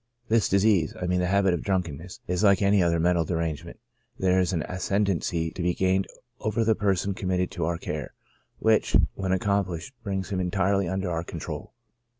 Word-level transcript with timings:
This 0.29 0.49
disease 0.49 0.95
(I 0.99 1.05
mean 1.05 1.19
the 1.19 1.27
habit 1.27 1.53
of 1.53 1.61
drunkenness) 1.61 2.21
is 2.25 2.43
like 2.43 2.63
any 2.63 2.81
other 2.81 2.99
mental 2.99 3.23
derangement— 3.23 3.79
there 4.17 4.39
is 4.39 4.51
an 4.51 4.63
ascendancy 4.63 5.51
to 5.51 5.61
be 5.61 5.75
gained 5.75 6.07
over 6.39 6.63
the 6.63 6.73
person 6.73 7.13
committed 7.13 7.51
to 7.51 7.65
our 7.65 7.77
care, 7.77 8.15
which, 8.57 8.97
when 9.13 9.31
accomplished, 9.31 9.93
brings 10.01 10.29
him 10.31 10.39
entirely 10.39 10.87
under 10.87 11.11
our 11.11 11.23
control." 11.23 11.73